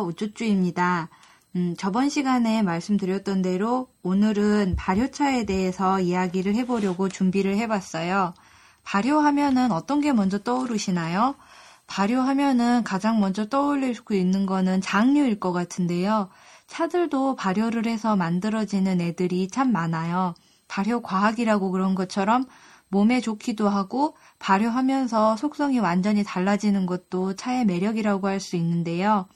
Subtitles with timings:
[0.00, 1.08] 우쭈쭈입니다.
[1.56, 8.32] 음, 저번 시간에 말씀드렸던 대로 오늘은 발효차에 대해서 이야기를 해보려고 준비를 해봤어요.
[8.84, 11.34] 발효하면은 어떤 게 먼저 떠오르시나요?
[11.86, 16.30] 발효하면은 가장 먼저 떠올릴 수 있는 거는 장류일 것 같은데요.
[16.66, 20.34] 차들도 발효를 해서 만들어지는 애들이 참 많아요.
[20.68, 22.46] 발효 과학이라고 그런 것처럼
[22.88, 29.26] 몸에 좋기도 하고 발효하면서 속성이 완전히 달라지는 것도 차의 매력이라고 할 수 있는데요.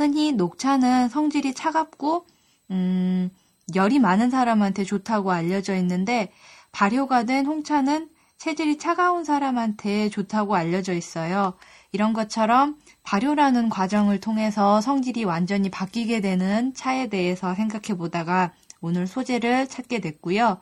[0.00, 2.26] 흔히 녹차는 성질이 차갑고
[2.70, 3.30] 음,
[3.74, 6.32] 열이 많은 사람한테 좋다고 알려져 있는데
[6.72, 8.08] 발효가 된 홍차는
[8.38, 11.52] 체질이 차가운 사람한테 좋다고 알려져 있어요.
[11.92, 19.68] 이런 것처럼 발효라는 과정을 통해서 성질이 완전히 바뀌게 되는 차에 대해서 생각해 보다가 오늘 소재를
[19.68, 20.60] 찾게 됐고요.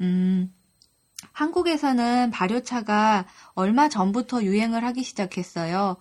[0.00, 0.50] 음,
[1.32, 5.98] 한국에서는 발효차가 얼마 전부터 유행을 하기 시작했어요.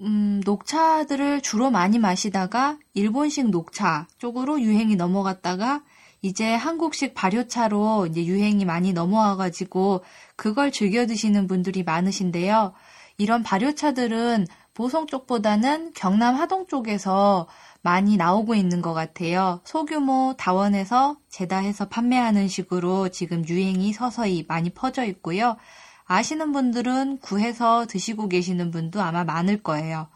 [0.00, 5.82] 음, 녹차들을 주로 많이 마시다가 일본식 녹차 쪽으로 유행이 넘어갔다가
[6.20, 10.02] 이제 한국식 발효차로 이제 유행이 많이 넘어와가지고
[10.36, 12.72] 그걸 즐겨 드시는 분들이 많으신데요.
[13.18, 17.46] 이런 발효차들은 보성 쪽보다는 경남 하동 쪽에서
[17.82, 19.60] 많이 나오고 있는 것 같아요.
[19.64, 25.56] 소규모 다원에서 재다해서 판매하는 식으로 지금 유행이 서서히 많이 퍼져 있고요.
[26.06, 30.08] 아시는 분들은 구해서 드시고 계시는 분도 아마 많을 거예요.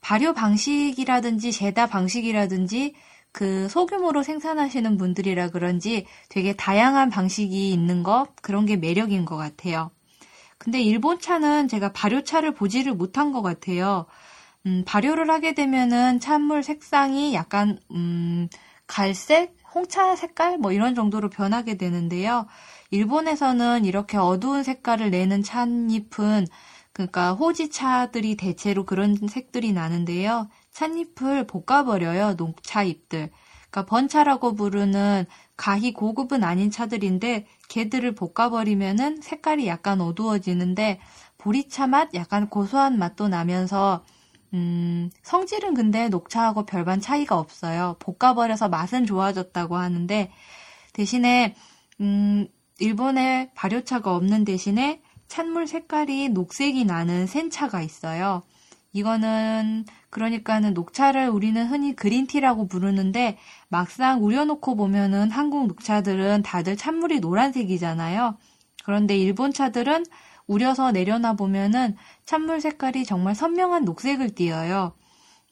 [0.00, 2.94] 발효 방식이라든지 재다 방식이라든지
[3.32, 9.90] 그 소규모로 생산하시는 분들이라 그런지 되게 다양한 방식이 있는 것, 그런 게 매력인 것 같아요.
[10.58, 14.06] 근데 일본 차는 제가 발효차를 보지를 못한 것 같아요.
[14.66, 18.48] 음, 발효를 하게 되면은 찬물 색상이 약간, 음,
[18.86, 19.56] 갈색?
[19.72, 20.58] 홍차 색깔?
[20.58, 22.46] 뭐 이런 정도로 변하게 되는데요.
[22.90, 26.46] 일본에서는 이렇게 어두운 색깔을 내는 찻잎은
[26.92, 30.48] 그러니까 호지차들이 대체로 그런 색들이 나는데요.
[30.72, 32.34] 찻잎을 볶아버려요.
[32.34, 33.30] 녹차잎들.
[33.70, 41.00] 그러니까 번차라고 부르는 가히 고급은 아닌 차들인데 걔들을 볶아버리면은 색깔이 약간 어두워지는데
[41.38, 44.04] 보리차 맛, 약간 고소한 맛도 나면서
[44.52, 47.96] 음, 성질은 근데 녹차하고 별반 차이가 없어요.
[48.00, 50.32] 볶아버려서 맛은 좋아졌다고 하는데
[50.92, 51.54] 대신에
[52.00, 52.48] 음,
[52.80, 58.42] 일본에 발효차가 없는 대신에 찬물 색깔이 녹색이 나는 센차가 있어요.
[58.92, 63.38] 이거는 그러니까는 녹차를 우리는 흔히 그린티라고 부르는데
[63.68, 68.36] 막상 우려놓고 보면은 한국 녹차들은 다들 찬물이 노란색이잖아요.
[68.84, 70.04] 그런데 일본 차들은
[70.46, 74.96] 우려서 내려놔 보면은 찬물 색깔이 정말 선명한 녹색을 띠어요.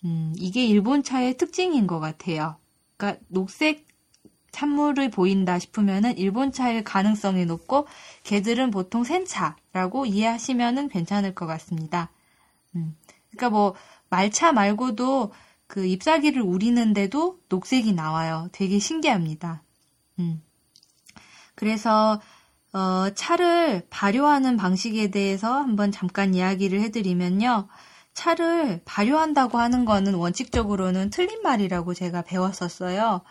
[0.05, 2.57] 음, 이게 일본 차의 특징인 것 같아요.
[2.97, 3.88] 그러니까 녹색
[4.51, 7.87] 찬물을 보인다 싶으면은 일본 차일 가능성이 높고
[8.25, 12.11] 개들은 보통 센차라고 이해하시면은 괜찮을 것 같습니다.
[12.75, 12.97] 음,
[13.31, 13.75] 그러니까 뭐
[14.11, 15.33] 말차 말고도
[15.67, 18.49] 그 잎사귀를 우리는데도 녹색이 나와요.
[18.53, 19.63] 되게 신기합니다.
[20.19, 20.43] 음.
[21.55, 22.21] 그래서
[22.73, 27.69] 어, 차를 발효하는 방식에 대해서 한번 잠깐 이야기를 해드리면요.
[28.15, 33.23] 차를 발효한다고 하는 거는 원칙적으로는 틀린 말이라고 제가 배웠었어요.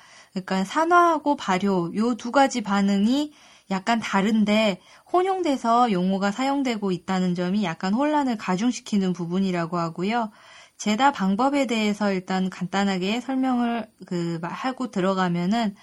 [0.46, 3.34] 그러니까 산화하고 발효 요 두 가지 반응이
[3.70, 4.82] 약간 다른데
[5.12, 10.32] 혼용돼서 용어가 사용되고 있다는 점이 약간 혼란을 가중시키는 부분이라고 하고요.
[10.78, 15.76] 제다 방법에 대해서 일단 간단하게 설명을 그 하고 들어가면은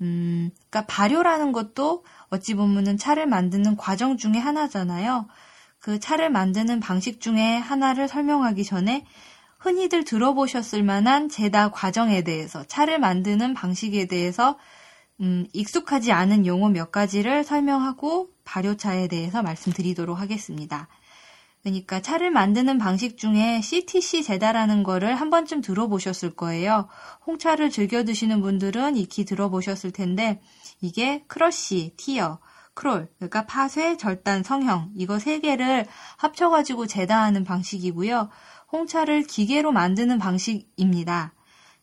[0.00, 5.26] 음, 그러니까 발효라는 것도 어찌 보면은 차를 만드는 과정 중에 하나잖아요.
[5.78, 9.06] 그 차를 만드는 방식 중에 하나를 설명하기 전에
[9.64, 14.58] 흔히들 들어보셨을 만한 제다 과정에 대해서 차를 만드는 방식에 대해서
[15.22, 20.86] 음, 익숙하지 않은 용어 몇 가지를 설명하고 발효차에 대해서 말씀드리도록 하겠습니다.
[21.62, 26.88] 그러니까 차를 만드는 방식 중에 CTC 제다라는 거를 한 번쯤 들어보셨을 거예요.
[27.26, 30.42] 홍차를 즐겨 드시는 분들은 익히 들어보셨을 텐데
[30.82, 32.38] 이게 crush, tear,
[32.74, 35.86] curl, 그러니까 파쇄, 절단, 성형 이거 세 개를
[36.18, 38.28] 합쳐가지고 제다하는 방식이고요.
[38.74, 41.32] 홍차를 기계로 만드는 방식입니다.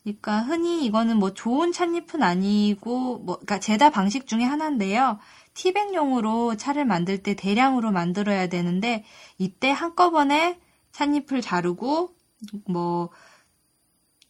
[0.04, 5.20] 그러니까 흔히 이거는 뭐 좋은 찻잎은 아니고 뭐 그러니까 제다 방식 중에 하나인데요.
[5.54, 9.06] 티백용으로 차를 만들 때 대량으로 만들어야 되는데
[9.38, 10.60] 이때 한꺼번에
[10.92, 12.14] 찻잎을 자르고
[12.68, 13.10] 뭐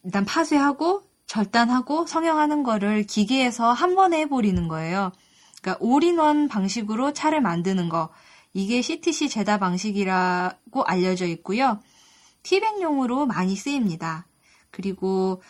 [0.04, 5.12] 일단 파쇄하고 절단하고 성형하는 거를 기계에서 한 번에 해버리는 거예요.
[5.62, 8.10] 그러니까 올인원 방식으로 차를 만드는 거.
[8.54, 11.80] 이게 CTC 제다 방식이라고 알려져 있고요.
[12.44, 14.28] 티백용으로 많이 쓰입니다.
[14.72, 15.42] 그리고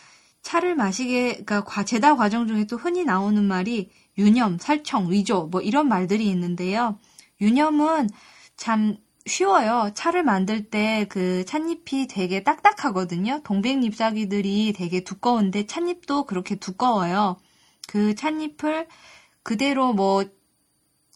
[0.42, 5.88] 차를 마시게, 그러니까 제다 과정 중에 또 흔히 나오는 말이 유념, 살청, 위조, 뭐 이런
[5.88, 6.98] 말들이 있는데요.
[7.40, 8.10] 유념은
[8.58, 9.92] 참 쉬워요.
[9.94, 13.42] 차를 만들 때 그 찻잎이 되게 딱딱하거든요.
[13.44, 17.38] 동백잎사귀들이 되게 두꺼운데 찻잎도 그렇게 두꺼워요.
[17.88, 18.88] 그 찻잎을
[19.44, 20.26] 그대로 뭐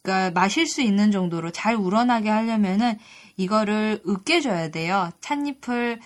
[0.05, 2.97] 그러니까 마실 수 있는 정도로 잘 우러나게 하려면은
[3.37, 5.09] 이거를 으깨줘야 돼요.
[5.19, 5.99] 찻잎을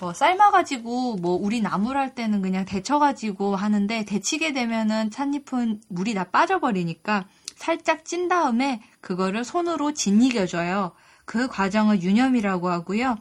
[0.00, 6.24] 뭐 삶아가지고 뭐 우리 나물 할 때는 그냥 데쳐가지고 하는데 데치게 되면은 찻잎은 물이 다
[6.24, 10.92] 빠져버리니까 살짝 찐 다음에 그거를 손으로 짓이겨줘요.
[11.24, 13.16] 그 과정을 유념이라고 하고요.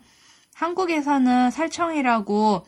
[0.53, 2.65] 한국에서는 살청이라고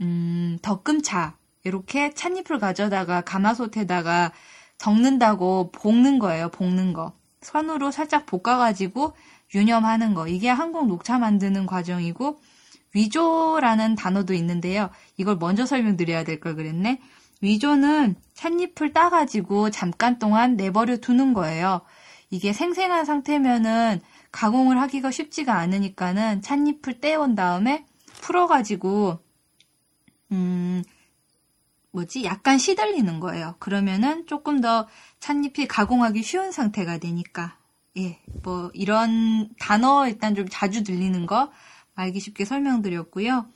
[0.00, 4.32] 음, 덕금차 이렇게 찻잎을 가져다가 가마솥에다가
[4.78, 6.48] 적는다고 볶는 거예요.
[6.50, 7.12] 볶는 거.
[7.42, 9.14] 손으로 살짝 볶아가지고
[9.54, 10.26] 유념하는 거.
[10.28, 12.40] 이게 한국 녹차 만드는 과정이고
[12.94, 14.90] 위조라는 단어도 있는데요.
[15.16, 17.00] 이걸 먼저 설명드려야 될 걸 그랬네.
[17.40, 21.82] 위조는 찻잎을 따가지고 잠깐 동안 내버려 두는 거예요.
[22.30, 24.00] 이게 생생한 상태면은
[24.32, 27.86] 가공을 하기가 쉽지가 않으니까는 찻잎을 떼온 다음에
[28.20, 29.18] 풀어가지고
[30.32, 30.82] 음
[31.92, 33.56] 뭐지 약간 시들리는 거예요.
[33.58, 34.86] 그러면은 조금 더
[35.20, 37.56] 찻잎이 가공하기 쉬운 상태가 되니까
[37.96, 41.50] 예, 뭐 이런 단어 일단 좀 자주 들리는 거
[41.94, 43.46] 알기 쉽게 설명드렸고요.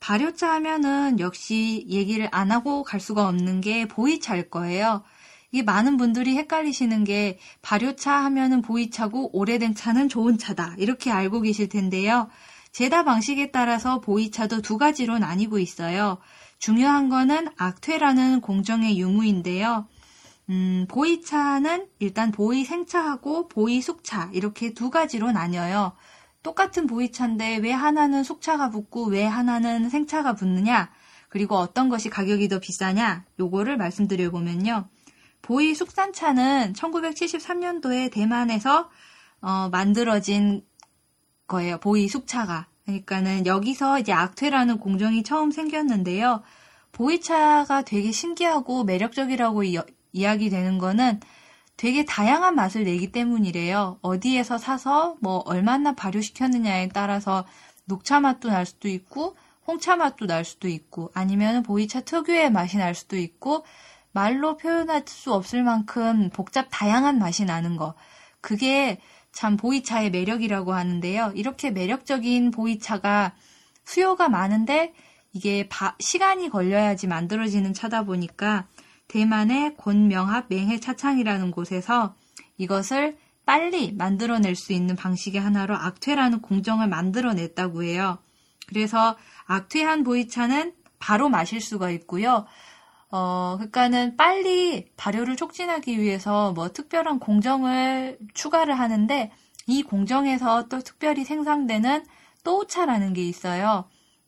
[0.00, 5.02] 발효차 하면은 역시 얘기를 안 하고 갈 수가 없는 게 보이차일 거예요.
[5.50, 10.76] 이게 많은 분들이 헷갈리시는 게 발효차 하면은 보이차고 오래된 차는 좋은 차다.
[10.78, 12.28] 이렇게 알고 계실 텐데요.
[12.70, 16.18] 제다 방식에 따라서 보이차도 두 가지로 나뉘고 있어요.
[16.58, 19.86] 중요한 거는 악퇴라는 공정의 유무인데요.
[20.50, 25.92] 음, 보이차는 일단 보이 생차하고 보이 숙차 이렇게 두 가지로 나뉘어요.
[26.42, 30.90] 똑같은 보이차인데 왜 하나는 숙차가 붙고 왜 하나는 생차가 붙느냐?
[31.28, 33.24] 그리고 어떤 것이 가격이 더 비싸냐?
[33.38, 34.88] 요거를 말씀드려 보면요.
[35.42, 38.88] 보이 숙산차는 1973년도에 대만에서
[39.40, 40.64] 어, 만들어진
[41.46, 41.78] 거예요.
[41.78, 42.66] 보이 숙차가.
[42.88, 46.42] 그러니까는 여기서 이제 악퇴라는 공정이 처음 생겼는데요.
[46.92, 49.78] 보이차가 되게 신기하고 매력적이라고 이,
[50.12, 51.20] 이야기 되는 거는
[51.76, 53.98] 되게 다양한 맛을 내기 때문이래요.
[54.00, 57.44] 어디에서 사서 뭐 얼마나 발효시켰느냐에 따라서
[57.84, 59.36] 녹차 맛도 날 수도 있고
[59.66, 63.64] 홍차 맛도 날 수도 있고 아니면 보이차 특유의 맛이 날 수도 있고
[64.12, 67.94] 말로 표현할 수 없을 만큼 복잡 다양한 맛이 나는 거.
[68.40, 68.98] 그게
[69.32, 71.32] 참 보이차의 매력이라고 하는데요.
[71.34, 73.34] 이렇게 매력적인 보이차가
[73.84, 74.92] 수요가 많은데
[75.32, 78.66] 이게 바, 시간이 걸려야지 만들어지는 차다 보니까
[79.08, 82.14] 대만의 곤명합 맹해 차창이라는 곳에서
[82.58, 83.16] 이것을
[83.46, 88.18] 빨리 만들어낼 수 있는 방식의 하나로 악퇴라는 공정을 만들어냈다고 해요.
[88.66, 89.16] 그래서
[89.46, 92.46] 악퇴한 보이차는 바로 마실 수가 있고요.
[93.10, 99.32] 어, 그러니까는 빨리 발효를 촉진하기 위해서 뭐 특별한 공정을 추가를 하는데
[99.66, 102.04] 이 공정에서 또 특별히 생산되는
[102.44, 103.84] 또우차라는 게 있어요.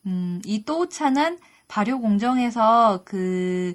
[0.06, 1.38] 음, 이 또우차는
[1.68, 3.74] 발효 공정에서 그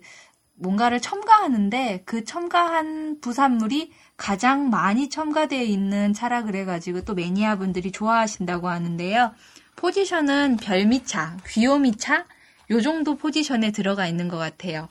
[0.55, 8.69] 뭔가를 첨가하는데 그 첨가한 부산물이 가장 많이 첨가되어 있는 차라 그래가지고 또 매니아 분들이 좋아하신다고
[8.69, 9.33] 하는데요.
[9.75, 12.25] 포지션은 별미차, 귀요미차,
[12.71, 14.89] 요 정도 포지션에 들어가 있는 것 같아요.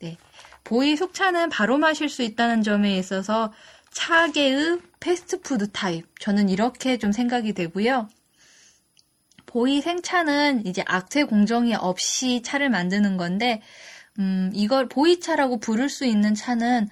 [0.00, 0.16] 네.
[0.64, 3.52] 보이 속차는 바로 마실 수 있다는 점에 있어서
[3.92, 6.06] 차계의 패스트푸드 타입.
[6.20, 8.08] 저는 이렇게 좀 생각이 되고요.
[9.46, 13.62] 보이 생차는 이제 악퇴 공정이 없이 차를 만드는 건데,
[14.18, 16.88] 음, 이걸 보이차라고 부를 수 있는 차는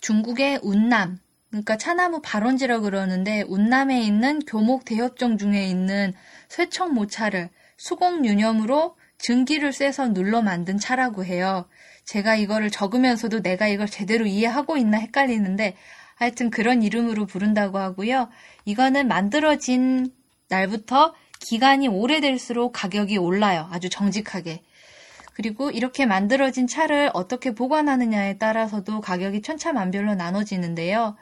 [0.00, 1.18] 중국의 운남,
[1.50, 6.14] 그러니까 차나무 발원지라고 그러는데, 운남에 있는 교목 대엽종 중에 있는
[6.48, 11.68] 쇄청 모차를 수공 유념으로 증기를 쐬서 눌러 만든 차라고 해요.
[12.04, 15.76] 제가 이거를 적으면서도 내가 이걸 제대로 이해하고 있나 헷갈리는데
[16.14, 18.28] 하여튼 그런 이름으로 부른다고 하고요.
[18.64, 20.12] 이거는 만들어진
[20.48, 23.68] 날부터 기간이 오래될수록 가격이 올라요.
[23.70, 24.62] 아주 정직하게.
[25.34, 31.16] 그리고 이렇게 만들어진 차를 어떻게 보관하느냐에 따라서도 가격이 천차만별로 나눠지는데요.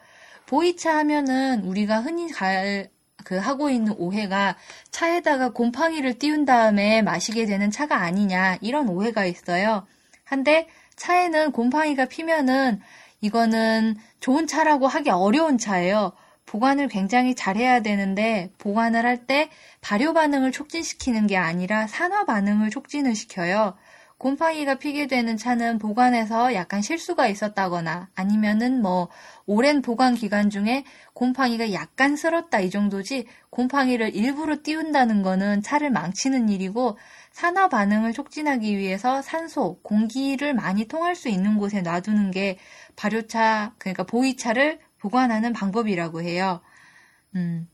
[0.46, 2.90] 보이차 하면은 우리가 흔히 갈,
[3.24, 4.56] 그 하고 있는 오해가
[4.90, 9.86] 차에다가 곰팡이를 띄운 다음에 마시게 되는 차가 아니냐 이런 오해가 있어요.
[10.24, 12.80] 한데 차에는 곰팡이가 피면은
[13.20, 16.12] 이거는 좋은 차라고 하기 어려운 차예요.
[16.46, 19.48] 보관을 굉장히 잘해야 되는데 보관을 할 때
[19.80, 23.74] 발효 반응을 촉진시키는 게 아니라 산화 반응을 촉진을 시켜요.
[24.18, 29.08] 곰팡이가 피게 되는 차는 보관에서 약간 실수가 있었다거나 아니면은 뭐
[29.44, 36.48] 오랜 보관 기간 중에 곰팡이가 약간 쓸었다 이 정도지 곰팡이를 일부러 띄운다는 거는 차를 망치는
[36.48, 36.96] 일이고
[37.32, 42.58] 산화 반응을 촉진하기 위해서 산소, 공기를 많이 통할 수 있는 곳에 놔두는 게
[42.94, 46.60] 발효차, 그러니까 보이차를 보관하는 방법이라고 해요.
[47.34, 47.68] 음.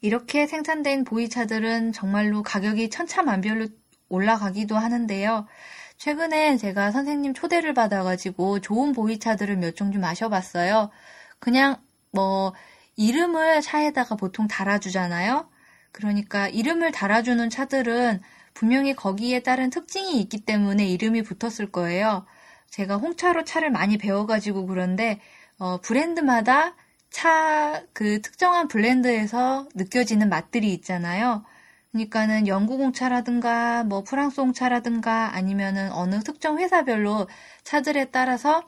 [0.00, 3.68] 이렇게 생산된 보이차들은 정말로 가격이 천차만별로
[4.08, 5.46] 올라가기도 하는데요.
[5.98, 10.90] 최근에 제가 선생님 초대를 받아가지고 좋은 보이차들을 몇 종 좀 마셔봤어요.
[11.40, 11.76] 그냥
[12.12, 12.52] 뭐
[12.96, 15.48] 이름을 차에다가 보통 달아주잖아요.
[15.92, 18.20] 그러니까 이름을 달아주는 차들은
[18.54, 22.26] 분명히 거기에 따른 특징이 있기 때문에 이름이 붙었을 거예요.
[22.70, 25.20] 제가 홍차로 차를 많이 배워가지고 그런데
[25.58, 26.74] 어, 브랜드마다
[27.10, 31.44] 차 그 특정한 블렌드에서 느껴지는 맛들이 있잖아요.
[31.92, 37.28] 그러니까는 영국 홍차라든가 뭐 프랑스 홍차라든가 아니면은 어느 특정 회사별로
[37.64, 38.64] 차들에 따라서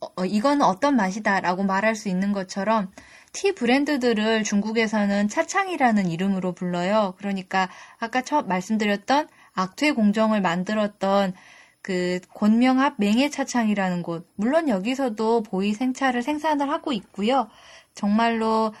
[0.00, 2.90] 어, 어 이건 어떤 맛이다라고 말할 수 있는 것처럼
[3.32, 7.14] 티 브랜드들을 중국에서는 차창이라는 이름으로 불러요.
[7.18, 11.34] 그러니까 아까 처음 말씀드렸던 악퇴 공정을 만들었던
[11.82, 14.28] 그 권명합 맹해차창이라는 곳.
[14.36, 17.48] 물론 여기서도 보이 생차를 생산을 하고 있고요.
[17.94, 18.72] 정말로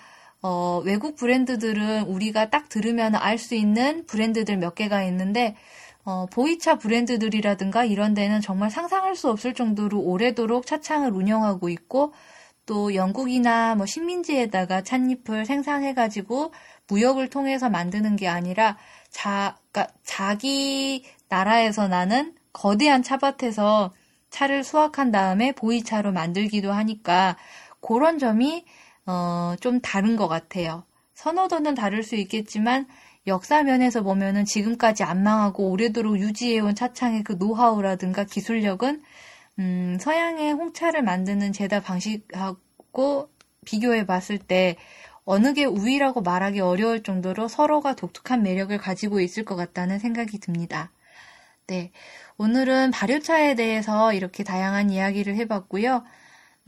[0.42, 5.56] 어, 외국 브랜드들은 우리가 딱 들으면 알 수 있는 브랜드들 몇 개가 있는데
[6.04, 12.12] 어, 보이차 브랜드들이라든가 이런 데는 정말 상상할 수 없을 정도로 오래도록 차창을 운영하고 있고
[12.66, 16.52] 또 영국이나 뭐 식민지에다가 찻잎을 생산해가지고
[16.88, 18.76] 무역을 통해서 만드는 게 아니라
[19.10, 23.94] 자, 그러니까 자기 나라에서 나는 거대한 차밭에서
[24.30, 27.36] 차를 수확한 다음에 보이차로 만들기도 하니까
[27.80, 28.64] 그런 점이
[29.08, 30.84] 어, 좀 다른 것 같아요.
[31.14, 32.86] 선호도는 다를 수 있겠지만
[33.26, 39.02] 역사 면에서 보면은 지금까지 안 망하고 오래도록 유지해온 차창의 그 노하우라든가 기술력은
[39.60, 43.30] 음, 서양의 홍차를 만드는 제다 방식하고
[43.64, 44.76] 비교해 봤을 때
[45.24, 50.90] 어느 게 우위라고 말하기 어려울 정도로 서로가 독특한 매력을 가지고 있을 것 같다는 생각이 듭니다.
[51.66, 51.92] 네.
[52.36, 56.04] 오늘은 발효차에 대해서 이렇게 다양한 이야기를 해봤고요.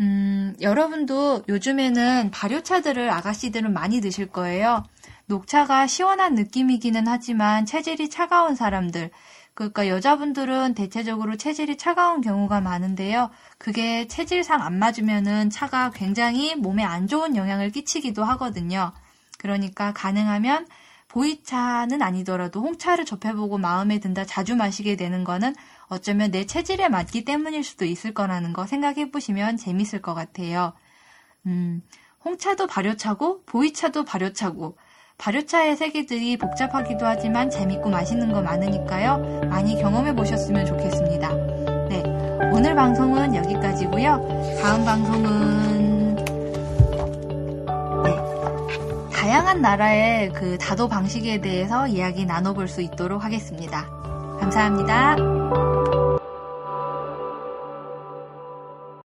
[0.01, 4.83] 음, 여러분도 요즘에는 발효차들을 아가씨들은 많이 드실 거예요.
[5.27, 9.11] 녹차가 시원한 느낌이기는 하지만 체질이 차가운 사람들,
[9.55, 13.31] 그러니까 여자분들은 대체적으로 체질이 차가운 경우가 많은데요.
[13.59, 18.93] 그게 체질상 안 맞으면은 차가 굉장히 몸에 안 좋은 영향을 끼치기도 하거든요.
[19.39, 20.67] 그러니까 가능하면
[21.09, 25.55] 보이차는 아니더라도 홍차를 접해보고 마음에 든다 자주 마시게 되는 거는
[25.91, 30.73] 어쩌면 내 체질에 맞기 때문일 수도 있을 거라는 거 생각해 보시면 재밌을 것 같아요.
[31.47, 31.83] 음,
[32.25, 34.77] 홍차도 발효차고 보이차도 발효차고
[35.19, 39.49] 발효차의 세계들이 복잡하기도 하지만 재밌고 맛있는 거 많으니까요.
[39.51, 41.29] 많이 경험해 보셨으면 좋겠습니다.
[41.89, 42.03] 네.
[42.55, 44.59] 오늘 방송은 여기까지고요.
[44.63, 46.15] 다음 방송은
[48.05, 49.11] 네.
[49.13, 53.87] 다양한 나라의 그 다도 방식에 대해서 이야기 나눠 볼 수 있도록 하겠습니다.
[54.41, 55.40] 감사합니다.
[55.51, 55.90] Thank you.